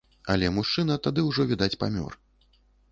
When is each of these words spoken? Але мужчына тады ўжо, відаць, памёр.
Але 0.35 0.47
мужчына 0.55 0.97
тады 1.09 1.27
ўжо, 1.29 1.41
відаць, 1.53 1.73
памёр. 1.87 2.21